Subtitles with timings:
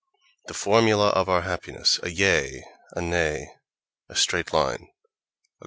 [0.47, 3.47] The formula of our happiness: a Yea, a Nay,
[4.09, 4.93] a straight line, a goal....